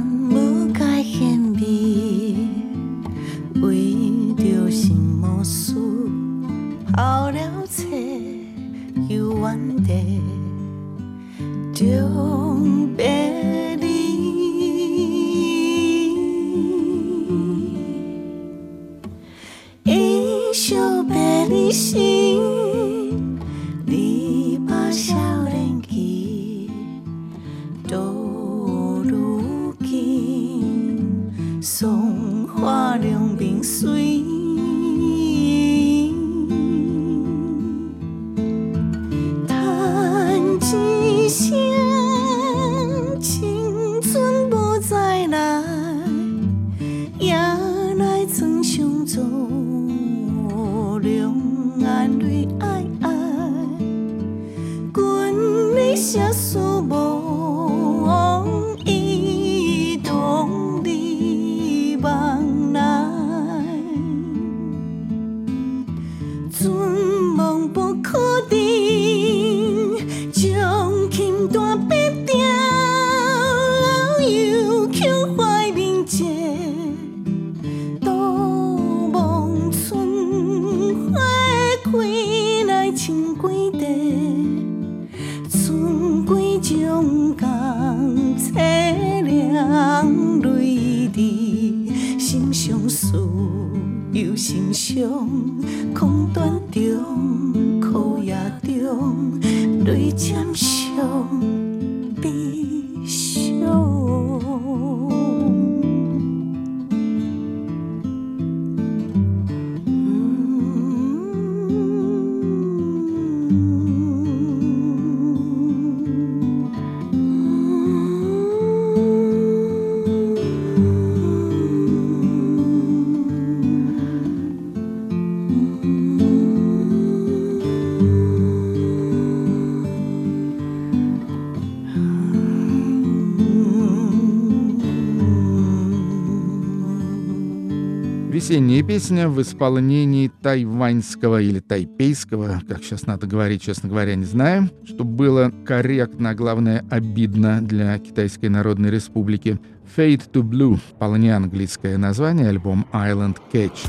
Весенняя 138.50 138.82
песня 138.82 139.28
в 139.28 139.40
исполнении 139.40 140.26
тайваньского 140.42 141.40
или 141.40 141.60
тайпейского, 141.60 142.60
как 142.68 142.82
сейчас 142.82 143.06
надо 143.06 143.28
говорить, 143.28 143.62
честно 143.62 143.88
говоря, 143.88 144.16
не 144.16 144.24
знаю, 144.24 144.68
чтобы 144.84 145.12
было 145.12 145.52
корректно, 145.64 146.30
а 146.30 146.34
главное 146.34 146.84
обидно 146.90 147.60
для 147.62 147.96
Китайской 148.00 148.46
Народной 148.46 148.90
Республики. 148.90 149.60
Fade 149.96 150.28
to 150.32 150.42
Blue, 150.42 150.80
вполне 150.96 151.36
английское 151.36 151.96
название, 151.96 152.48
альбом 152.48 152.86
Island 152.92 153.36
Catch. 153.52 153.88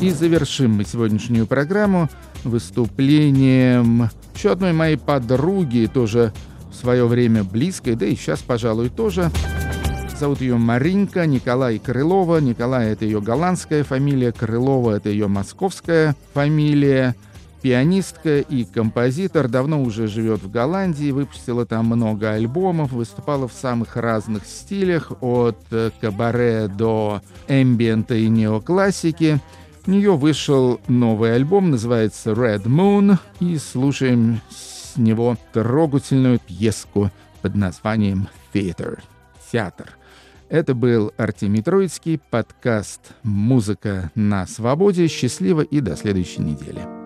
И 0.00 0.10
завершим 0.10 0.72
мы 0.72 0.84
сегодняшнюю 0.84 1.46
программу 1.46 2.08
выступлением 2.42 4.10
еще 4.34 4.50
одной 4.50 4.72
моей 4.72 4.96
подруги, 4.96 5.88
тоже 5.94 6.32
в 6.68 6.74
свое 6.74 7.06
время 7.06 7.44
близкой, 7.44 7.94
да 7.94 8.06
и 8.06 8.16
сейчас, 8.16 8.40
пожалуй, 8.40 8.88
тоже. 8.88 9.30
Зовут 10.20 10.42
ее 10.42 10.58
Маринка 10.58 11.24
Николай 11.24 11.78
Крылова. 11.78 12.42
Николай— 12.42 12.88
это 12.92 13.06
ее 13.06 13.22
голландская 13.22 13.84
фамилия, 13.84 14.32
Крылова— 14.32 14.90
это 14.96 15.08
ее 15.08 15.28
московская 15.28 16.14
фамилия. 16.34 17.16
Пианистка 17.62 18.40
и 18.40 18.64
композитор, 18.64 19.48
давно 19.48 19.82
уже 19.82 20.08
живет 20.08 20.42
в 20.42 20.50
Голландии, 20.50 21.10
выпустила 21.10 21.64
там 21.64 21.86
много 21.86 22.32
альбомов, 22.32 22.92
выступала 22.92 23.48
в 23.48 23.54
самых 23.54 23.96
разных 23.96 24.44
стилях, 24.44 25.10
от 25.22 25.56
э, 25.70 25.90
кабаре 26.02 26.68
до 26.68 27.22
эмбиента 27.48 28.14
и 28.14 28.28
неоклассики. 28.28 29.40
У 29.86 29.90
нее 29.90 30.14
вышел 30.14 30.82
новый 30.86 31.34
альбом, 31.34 31.70
называется 31.70 32.32
Red 32.32 32.64
Moon, 32.64 33.16
и 33.40 33.56
слушаем 33.56 34.42
с 34.50 34.98
него 34.98 35.38
трогательную 35.54 36.38
пьеску 36.40 37.10
под 37.40 37.54
названием 37.54 38.28
Theater. 38.52 38.98
Театр. 39.50 39.96
Это 40.50 40.74
был 40.74 41.12
Артемий 41.16 41.62
Троицкий, 41.62 42.18
подкаст 42.18 43.12
«Музыка 43.22 44.10
на 44.16 44.48
свободе». 44.48 45.06
Счастливо 45.06 45.60
и 45.60 45.80
до 45.80 45.94
следующей 45.94 46.40
недели. 46.40 46.99